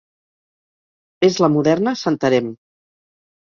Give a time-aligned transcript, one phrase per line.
[1.29, 2.51] És la moderna Santarém.